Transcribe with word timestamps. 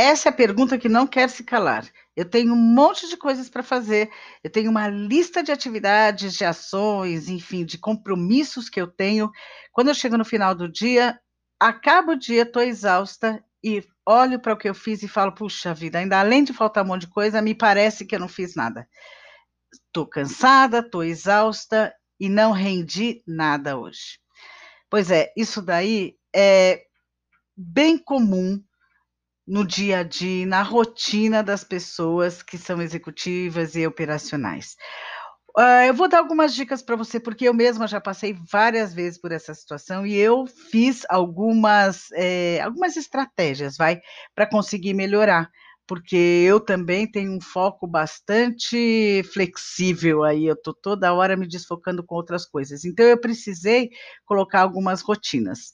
essa 0.00 0.28
é 0.28 0.30
a 0.30 0.34
pergunta 0.34 0.78
que 0.78 0.88
não 0.88 1.06
quer 1.06 1.28
se 1.28 1.44
calar. 1.44 1.86
Eu 2.16 2.24
tenho 2.24 2.54
um 2.54 2.56
monte 2.56 3.06
de 3.06 3.16
coisas 3.16 3.50
para 3.50 3.62
fazer, 3.62 4.10
eu 4.42 4.50
tenho 4.50 4.70
uma 4.70 4.88
lista 4.88 5.42
de 5.42 5.52
atividades, 5.52 6.34
de 6.34 6.44
ações, 6.44 7.28
enfim, 7.28 7.64
de 7.66 7.76
compromissos 7.76 8.70
que 8.70 8.80
eu 8.80 8.86
tenho. 8.86 9.30
Quando 9.72 9.88
eu 9.88 9.94
chego 9.94 10.16
no 10.16 10.24
final 10.24 10.54
do 10.54 10.70
dia, 10.70 11.20
acabo 11.58 12.12
o 12.12 12.18
dia, 12.18 12.42
estou 12.42 12.62
exausta 12.62 13.44
e 13.62 13.84
olho 14.06 14.40
para 14.40 14.54
o 14.54 14.56
que 14.56 14.70
eu 14.70 14.74
fiz 14.74 15.02
e 15.02 15.08
falo: 15.08 15.32
puxa 15.32 15.74
vida, 15.74 15.98
ainda 15.98 16.18
além 16.18 16.44
de 16.44 16.54
faltar 16.54 16.82
um 16.82 16.88
monte 16.88 17.02
de 17.02 17.08
coisa, 17.08 17.42
me 17.42 17.54
parece 17.54 18.06
que 18.06 18.14
eu 18.14 18.20
não 18.20 18.28
fiz 18.28 18.54
nada. 18.54 18.88
Estou 19.72 20.06
cansada, 20.06 20.78
estou 20.78 21.04
exausta 21.04 21.94
e 22.18 22.28
não 22.28 22.52
rendi 22.52 23.22
nada 23.26 23.78
hoje. 23.78 24.18
Pois 24.88 25.10
é, 25.10 25.30
isso 25.36 25.60
daí 25.60 26.16
é 26.34 26.84
bem 27.54 27.98
comum 27.98 28.62
no 29.50 29.66
dia 29.66 29.98
a 29.98 30.02
dia, 30.04 30.46
na 30.46 30.62
rotina 30.62 31.42
das 31.42 31.64
pessoas 31.64 32.40
que 32.40 32.56
são 32.56 32.80
executivas 32.80 33.74
e 33.74 33.84
operacionais. 33.84 34.76
Uh, 35.58 35.88
eu 35.88 35.94
vou 35.94 36.08
dar 36.08 36.18
algumas 36.18 36.54
dicas 36.54 36.80
para 36.80 36.94
você, 36.94 37.18
porque 37.18 37.48
eu 37.48 37.52
mesma 37.52 37.88
já 37.88 38.00
passei 38.00 38.38
várias 38.48 38.94
vezes 38.94 39.20
por 39.20 39.32
essa 39.32 39.52
situação 39.52 40.06
e 40.06 40.14
eu 40.14 40.46
fiz 40.46 41.04
algumas, 41.10 42.12
é, 42.12 42.60
algumas 42.60 42.96
estratégias, 42.96 43.76
vai, 43.76 44.00
para 44.36 44.48
conseguir 44.48 44.94
melhorar, 44.94 45.50
porque 45.84 46.16
eu 46.16 46.60
também 46.60 47.10
tenho 47.10 47.32
um 47.32 47.40
foco 47.40 47.88
bastante 47.88 49.24
flexível 49.34 50.22
aí, 50.22 50.46
eu 50.46 50.54
estou 50.54 50.72
toda 50.72 51.12
hora 51.12 51.36
me 51.36 51.48
desfocando 51.48 52.04
com 52.04 52.14
outras 52.14 52.46
coisas. 52.46 52.84
Então, 52.84 53.04
eu 53.04 53.20
precisei 53.20 53.90
colocar 54.24 54.60
algumas 54.60 55.02
rotinas. 55.02 55.72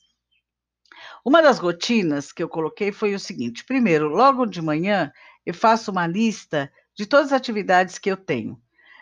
Uma 1.24 1.42
das 1.42 1.58
rotinas 1.58 2.32
que 2.32 2.42
eu 2.42 2.48
coloquei 2.48 2.92
foi 2.92 3.14
o 3.14 3.20
seguinte: 3.20 3.64
primeiro, 3.64 4.08
logo 4.08 4.46
de 4.46 4.62
manhã, 4.62 5.12
eu 5.44 5.54
faço 5.54 5.90
uma 5.90 6.06
lista 6.06 6.70
de 6.96 7.06
todas 7.06 7.26
as 7.26 7.32
atividades 7.34 7.98
que 7.98 8.10
eu 8.10 8.16
tenho. 8.16 8.58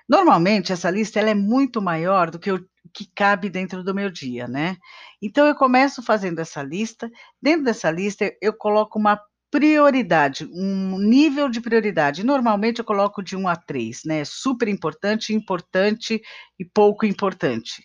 Normalmente, 0.09 0.73
essa 0.73 0.91
lista 0.91 1.19
ela 1.19 1.31
é 1.31 1.34
muito 1.34 1.81
maior 1.81 2.31
do 2.31 2.39
que 2.39 2.53
o 2.53 2.64
que 2.92 3.09
cabe 3.14 3.48
dentro 3.48 3.83
do 3.83 3.95
meu 3.95 4.11
dia, 4.11 4.47
né? 4.47 4.77
Então, 5.23 5.47
eu 5.47 5.55
começo 5.55 6.03
fazendo 6.03 6.39
essa 6.41 6.62
lista. 6.62 7.11
Dentro 7.41 7.64
dessa 7.64 7.91
lista, 7.91 8.31
eu 8.42 8.53
coloco 8.53 8.98
uma 8.98 9.19
prioridade, 9.51 10.45
um 10.53 10.98
nível 10.98 11.48
de 11.48 11.61
prioridade. 11.61 12.25
Normalmente, 12.25 12.81
eu 12.81 12.84
coloco 12.84 13.23
de 13.23 13.36
1 13.36 13.48
a 13.48 13.57
3, 13.57 14.03
né? 14.05 14.25
Super 14.25 14.69
importante, 14.69 15.33
importante 15.33 16.20
e 16.59 16.64
pouco 16.64 17.07
importante. 17.07 17.84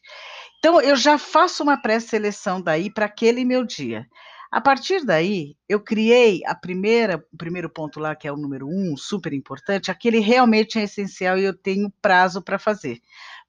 Então, 0.60 0.82
eu 0.82 0.96
já 0.96 1.18
faço 1.18 1.64
uma 1.64 1.82
pré-seleção 1.82 2.62
daí 2.62 2.92
para 2.94 3.06
aquele 3.06 3.46
meu 3.46 3.66
dia. 3.66 4.06
A 4.52 4.60
partir 4.60 5.06
daí, 5.06 5.56
eu 5.70 5.80
criei 5.80 6.42
a 6.46 6.54
primeira, 6.54 7.24
o 7.32 7.38
primeiro 7.38 7.70
ponto 7.70 8.00
lá, 8.00 8.14
que 8.14 8.28
é 8.28 8.32
o 8.32 8.36
número 8.36 8.68
um, 8.68 8.98
super 8.98 9.32
importante, 9.32 9.90
aquele 9.90 10.20
realmente 10.20 10.78
é 10.78 10.84
essencial 10.84 11.38
e 11.38 11.46
eu 11.46 11.54
tenho 11.56 11.94
prazo 12.02 12.42
para 12.42 12.60
fazer. 12.60 13.00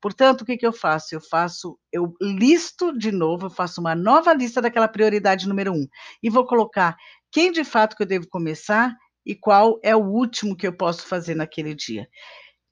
Portanto, 0.00 0.42
o 0.42 0.44
que, 0.44 0.56
que 0.56 0.66
eu 0.66 0.72
faço? 0.72 1.14
Eu 1.14 1.20
faço, 1.20 1.78
eu 1.90 2.14
listo 2.20 2.96
de 2.96 3.10
novo, 3.10 3.46
eu 3.46 3.50
faço 3.50 3.80
uma 3.80 3.94
nova 3.94 4.32
lista 4.34 4.60
daquela 4.60 4.86
prioridade 4.86 5.48
número 5.48 5.72
um 5.72 5.86
e 6.22 6.30
vou 6.30 6.46
colocar 6.46 6.96
quem 7.32 7.50
de 7.50 7.64
fato 7.64 7.96
que 7.96 8.02
eu 8.02 8.06
devo 8.06 8.28
começar 8.28 8.94
e 9.26 9.34
qual 9.34 9.80
é 9.82 9.96
o 9.96 10.04
último 10.04 10.56
que 10.56 10.66
eu 10.66 10.72
posso 10.72 11.06
fazer 11.06 11.34
naquele 11.34 11.74
dia. 11.74 12.06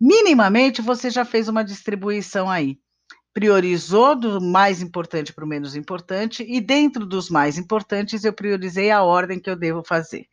Minimamente, 0.00 0.83
você 0.83 1.11
já 1.11 1.25
fez 1.25 1.48
uma 1.48 1.64
distribuição 1.64 2.48
aí 2.48 2.78
priorizou 3.33 4.17
do 4.17 4.41
mais 4.41 4.83
importante 4.83 5.33
para 5.33 5.45
o 5.45 5.48
menos 5.48 5.77
importante, 5.77 6.45
e 6.48 6.61
dentro 6.61 7.07
dos 7.07 7.31
mais 7.31 7.59
importantes, 7.59 8.25
eu 8.25 8.33
priorizei 8.33 8.91
a 8.91 9.03
ordem 9.03 9.41
que 9.41 9.48
eu 9.51 9.57
devo 9.57 9.83
fazer. 9.85 10.27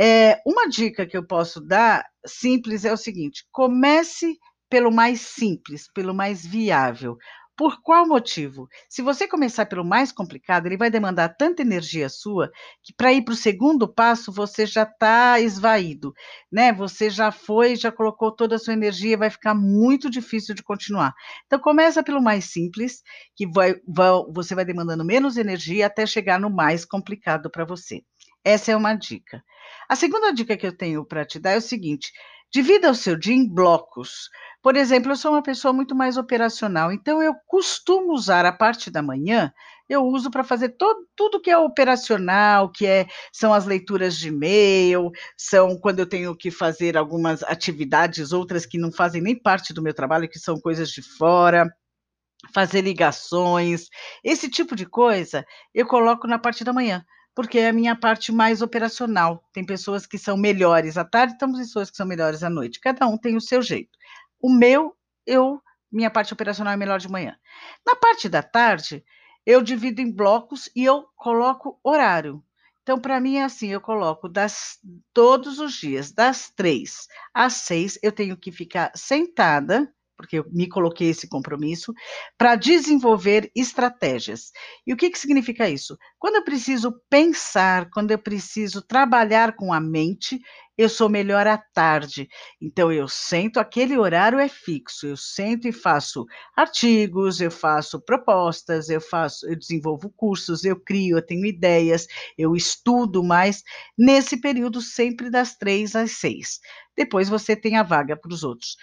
É, 0.00 0.40
uma 0.44 0.68
dica 0.68 1.06
que 1.06 1.16
eu 1.16 1.26
posso 1.26 1.60
dar 1.60 2.04
simples 2.26 2.84
é 2.84 2.92
o 2.92 2.96
seguinte: 2.96 3.46
comece 3.52 4.38
pelo 4.68 4.90
mais 4.90 5.20
simples, 5.20 5.88
pelo 5.92 6.14
mais 6.14 6.44
viável. 6.44 7.16
Por 7.56 7.80
qual 7.82 8.06
motivo? 8.06 8.68
Se 8.88 9.00
você 9.00 9.28
começar 9.28 9.66
pelo 9.66 9.84
mais 9.84 10.10
complicado, 10.10 10.66
ele 10.66 10.76
vai 10.76 10.90
demandar 10.90 11.28
tanta 11.36 11.62
energia 11.62 12.08
sua 12.08 12.50
que 12.82 12.92
para 12.92 13.12
ir 13.12 13.24
para 13.24 13.32
o 13.34 13.36
segundo 13.36 13.86
passo 13.86 14.32
você 14.32 14.66
já 14.66 14.82
está 14.82 15.38
esvaído, 15.38 16.12
né? 16.50 16.72
Você 16.72 17.08
já 17.08 17.30
foi, 17.30 17.76
já 17.76 17.92
colocou 17.92 18.32
toda 18.32 18.56
a 18.56 18.58
sua 18.58 18.72
energia, 18.72 19.16
vai 19.16 19.30
ficar 19.30 19.54
muito 19.54 20.10
difícil 20.10 20.52
de 20.52 20.64
continuar. 20.64 21.14
Então 21.46 21.60
começa 21.60 22.02
pelo 22.02 22.20
mais 22.20 22.46
simples, 22.46 23.02
que 23.36 23.46
vai, 23.46 23.74
vai, 23.86 24.10
você 24.32 24.52
vai 24.54 24.64
demandando 24.64 25.04
menos 25.04 25.36
energia 25.36 25.86
até 25.86 26.04
chegar 26.06 26.40
no 26.40 26.50
mais 26.50 26.84
complicado 26.84 27.48
para 27.48 27.64
você. 27.64 28.02
Essa 28.44 28.72
é 28.72 28.76
uma 28.76 28.94
dica. 28.94 29.42
A 29.88 29.94
segunda 29.94 30.32
dica 30.32 30.56
que 30.56 30.66
eu 30.66 30.76
tenho 30.76 31.04
para 31.04 31.24
te 31.24 31.38
dar 31.38 31.52
é 31.52 31.58
o 31.58 31.62
seguinte: 31.62 32.12
divida 32.54 32.88
o 32.88 32.94
seu 32.94 33.18
dia 33.18 33.34
em 33.34 33.48
blocos. 33.48 34.30
Por 34.62 34.76
exemplo, 34.76 35.10
eu 35.10 35.16
sou 35.16 35.32
uma 35.32 35.42
pessoa 35.42 35.72
muito 35.72 35.92
mais 35.92 36.16
operacional, 36.16 36.92
então 36.92 37.20
eu 37.20 37.34
costumo 37.48 38.12
usar 38.14 38.46
a 38.46 38.52
parte 38.52 38.92
da 38.92 39.02
manhã, 39.02 39.52
eu 39.88 40.04
uso 40.04 40.30
para 40.30 40.44
fazer 40.44 40.68
todo, 40.70 41.04
tudo 41.16 41.40
que 41.40 41.50
é 41.50 41.58
operacional, 41.58 42.70
que 42.70 42.86
é, 42.86 43.06
são 43.32 43.52
as 43.52 43.66
leituras 43.66 44.16
de 44.16 44.28
e-mail, 44.28 45.10
são 45.36 45.76
quando 45.76 45.98
eu 45.98 46.06
tenho 46.06 46.34
que 46.36 46.48
fazer 46.48 46.96
algumas 46.96 47.42
atividades, 47.42 48.32
outras 48.32 48.64
que 48.64 48.78
não 48.78 48.92
fazem 48.92 49.20
nem 49.20 49.36
parte 49.36 49.74
do 49.74 49.82
meu 49.82 49.92
trabalho, 49.92 50.28
que 50.28 50.38
são 50.38 50.56
coisas 50.60 50.90
de 50.90 51.02
fora 51.02 51.68
fazer 52.52 52.82
ligações, 52.82 53.88
esse 54.22 54.50
tipo 54.50 54.76
de 54.76 54.84
coisa 54.84 55.46
eu 55.74 55.86
coloco 55.86 56.26
na 56.26 56.38
parte 56.38 56.62
da 56.62 56.74
manhã, 56.74 57.02
porque 57.34 57.58
é 57.58 57.68
a 57.68 57.72
minha 57.72 57.96
parte 57.96 58.30
mais 58.30 58.62
operacional. 58.62 59.44
Tem 59.52 59.64
pessoas 59.64 60.06
que 60.06 60.16
são 60.16 60.36
melhores 60.36 60.96
à 60.96 61.04
tarde, 61.04 61.36
tem 61.36 61.52
pessoas 61.52 61.90
que 61.90 61.96
são 61.96 62.06
melhores 62.06 62.42
à 62.42 62.50
noite. 62.50 62.80
Cada 62.80 63.06
um 63.06 63.18
tem 63.18 63.36
o 63.36 63.40
seu 63.40 63.60
jeito. 63.60 63.98
O 64.40 64.52
meu, 64.52 64.96
eu, 65.26 65.60
minha 65.90 66.10
parte 66.10 66.32
operacional 66.32 66.72
é 66.72 66.76
melhor 66.76 66.98
de 66.98 67.08
manhã. 67.08 67.36
Na 67.86 67.96
parte 67.96 68.28
da 68.28 68.42
tarde, 68.42 69.04
eu 69.44 69.62
divido 69.62 70.00
em 70.00 70.10
blocos 70.10 70.70
e 70.74 70.84
eu 70.84 71.06
coloco 71.16 71.78
horário. 71.82 72.42
Então, 72.82 73.00
para 73.00 73.18
mim 73.18 73.36
é 73.36 73.44
assim, 73.44 73.68
eu 73.68 73.80
coloco 73.80 74.28
das 74.28 74.78
todos 75.12 75.58
os 75.58 75.72
dias, 75.72 76.12
das 76.12 76.50
três 76.50 77.08
às 77.32 77.54
seis, 77.54 77.98
eu 78.02 78.12
tenho 78.12 78.36
que 78.36 78.52
ficar 78.52 78.92
sentada 78.94 79.90
porque 80.16 80.38
eu 80.38 80.44
me 80.50 80.68
coloquei 80.68 81.10
esse 81.10 81.28
compromisso, 81.28 81.92
para 82.38 82.56
desenvolver 82.56 83.50
estratégias. 83.54 84.50
E 84.86 84.92
o 84.92 84.96
que, 84.96 85.10
que 85.10 85.18
significa 85.18 85.68
isso? 85.68 85.96
Quando 86.18 86.36
eu 86.36 86.44
preciso 86.44 86.94
pensar, 87.10 87.90
quando 87.90 88.10
eu 88.10 88.18
preciso 88.18 88.82
trabalhar 88.82 89.56
com 89.56 89.72
a 89.72 89.80
mente, 89.80 90.40
eu 90.76 90.88
sou 90.88 91.08
melhor 91.08 91.46
à 91.46 91.56
tarde. 91.56 92.28
Então, 92.60 92.92
eu 92.92 93.08
sento, 93.08 93.58
aquele 93.58 93.96
horário 93.96 94.38
é 94.38 94.48
fixo, 94.48 95.06
eu 95.06 95.16
sento 95.16 95.68
e 95.68 95.72
faço 95.72 96.26
artigos, 96.56 97.40
eu 97.40 97.50
faço 97.50 98.00
propostas, 98.00 98.88
eu 98.88 99.00
faço, 99.00 99.48
eu 99.48 99.56
desenvolvo 99.56 100.10
cursos, 100.16 100.64
eu 100.64 100.78
crio, 100.78 101.16
eu 101.16 101.24
tenho 101.24 101.46
ideias, 101.46 102.06
eu 102.36 102.56
estudo 102.56 103.22
mais, 103.22 103.62
nesse 103.96 104.40
período 104.40 104.80
sempre 104.80 105.30
das 105.30 105.56
três 105.56 105.94
às 105.94 106.12
seis. 106.12 106.58
Depois 106.96 107.28
você 107.28 107.56
tem 107.56 107.76
a 107.76 107.82
vaga 107.82 108.16
para 108.16 108.32
os 108.32 108.42
outros. 108.42 108.76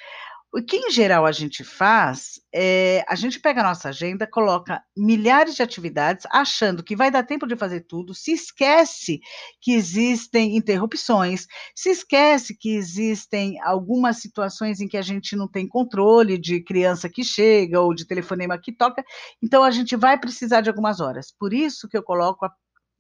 O 0.54 0.62
que 0.62 0.76
em 0.76 0.92
geral 0.92 1.26
a 1.26 1.32
gente 1.32 1.64
faz 1.64 2.42
é 2.54 3.06
a 3.08 3.16
gente 3.16 3.40
pega 3.40 3.62
a 3.62 3.64
nossa 3.64 3.88
agenda, 3.88 4.28
coloca 4.28 4.84
milhares 4.98 5.56
de 5.56 5.64
atividades, 5.64 6.26
achando 6.30 6.84
que 6.84 6.94
vai 6.94 7.10
dar 7.10 7.24
tempo 7.24 7.48
de 7.48 7.56
fazer 7.56 7.86
tudo, 7.88 8.14
se 8.14 8.34
esquece 8.34 9.22
que 9.62 9.72
existem 9.72 10.58
interrupções, 10.58 11.48
se 11.74 11.90
esquece 11.90 12.54
que 12.54 12.76
existem 12.76 13.62
algumas 13.62 14.18
situações 14.18 14.82
em 14.82 14.90
que 14.90 14.98
a 14.98 15.02
gente 15.02 15.38
não 15.38 15.48
tem 15.48 15.66
controle 15.66 16.38
de 16.38 16.62
criança 16.62 17.08
que 17.08 17.24
chega 17.24 17.80
ou 17.80 17.94
de 17.94 18.06
telefonema 18.06 18.60
que 18.60 18.74
toca, 18.74 19.06
então 19.42 19.64
a 19.64 19.72
gente 19.72 19.96
vai 19.96 20.20
precisar 20.20 20.60
de 20.60 20.70
algumas 20.70 21.00
horas. 21.00 21.34
Por 21.40 21.54
isso 21.54 21.88
que 21.88 21.98
eu 21.98 22.04
coloco 22.04 22.46
a 22.46 22.52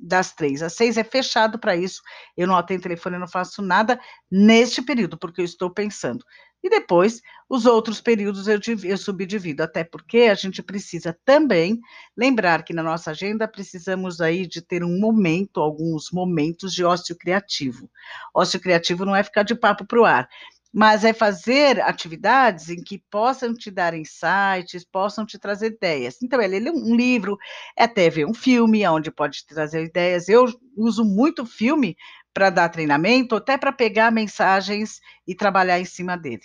das 0.03 0.33
três 0.33 0.63
às 0.63 0.73
seis 0.73 0.97
é 0.97 1.03
fechado 1.03 1.59
para 1.59 1.75
isso. 1.75 2.01
Eu 2.35 2.47
não 2.47 2.55
atendo 2.55 2.81
telefone, 2.81 3.17
eu 3.17 3.19
não 3.19 3.27
faço 3.27 3.61
nada 3.61 3.99
neste 4.31 4.81
período, 4.81 5.15
porque 5.15 5.41
eu 5.41 5.45
estou 5.45 5.69
pensando. 5.69 6.25
E 6.63 6.69
depois, 6.69 7.21
os 7.49 7.65
outros 7.65 7.99
períodos 7.99 8.47
eu, 8.47 8.59
eu 8.83 8.97
subdivido, 8.97 9.63
até 9.63 9.83
porque 9.83 10.19
a 10.21 10.35
gente 10.35 10.61
precisa 10.61 11.17
também 11.25 11.79
lembrar 12.15 12.63
que 12.63 12.73
na 12.73 12.83
nossa 12.83 13.11
agenda 13.11 13.47
precisamos 13.47 14.21
aí 14.21 14.45
de 14.45 14.61
ter 14.61 14.83
um 14.83 14.99
momento, 14.99 15.59
alguns 15.59 16.11
momentos 16.11 16.73
de 16.73 16.83
ócio 16.83 17.15
criativo. 17.17 17.89
Ócio 18.33 18.59
criativo 18.59 19.05
não 19.05 19.15
é 19.15 19.23
ficar 19.23 19.43
de 19.43 19.55
papo 19.55 19.85
para 19.85 19.99
o 19.99 20.05
ar, 20.05 20.29
mas 20.73 21.03
é 21.03 21.11
fazer 21.11 21.81
atividades 21.81 22.69
em 22.69 22.81
que 22.81 23.03
possam 23.11 23.53
te 23.53 23.69
dar 23.69 23.93
insights, 23.93 24.85
possam 24.85 25.25
te 25.25 25.37
trazer 25.37 25.73
ideias. 25.73 26.21
Então, 26.21 26.39
é 26.39 26.47
ler 26.47 26.71
um 26.71 26.95
livro, 26.95 27.37
é 27.77 27.83
até 27.83 28.09
ver 28.09 28.25
um 28.25 28.33
filme, 28.33 28.87
onde 28.87 29.11
pode 29.11 29.39
te 29.39 29.47
trazer 29.47 29.83
ideias. 29.83 30.29
Eu 30.29 30.45
uso 30.77 31.03
muito 31.03 31.45
filme 31.45 31.97
para 32.33 32.49
dar 32.49 32.69
treinamento, 32.69 33.35
até 33.35 33.57
para 33.57 33.71
pegar 33.71 34.11
mensagens 34.11 34.99
e 35.27 35.35
trabalhar 35.35 35.79
em 35.79 35.85
cima 35.85 36.17
dele. 36.17 36.43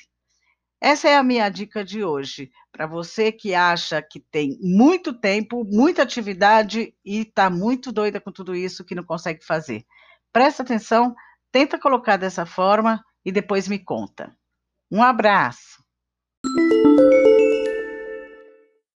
Essa 0.80 1.08
é 1.08 1.16
a 1.16 1.22
minha 1.22 1.48
dica 1.48 1.84
de 1.84 2.04
hoje, 2.04 2.50
para 2.70 2.86
você 2.86 3.32
que 3.32 3.54
acha 3.54 4.02
que 4.02 4.20
tem 4.20 4.58
muito 4.60 5.12
tempo, 5.12 5.64
muita 5.64 6.02
atividade 6.02 6.94
e 7.04 7.20
está 7.20 7.48
muito 7.48 7.90
doida 7.90 8.20
com 8.20 8.30
tudo 8.30 8.54
isso 8.54 8.84
que 8.84 8.94
não 8.94 9.02
consegue 9.02 9.44
fazer. 9.44 9.86
Presta 10.32 10.62
atenção, 10.62 11.14
tenta 11.50 11.78
colocar 11.78 12.18
dessa 12.18 12.44
forma 12.44 13.02
e 13.24 13.32
depois 13.32 13.66
me 13.66 13.78
conta. 13.78 14.36
Um 14.90 15.02
abraço. 15.02 15.82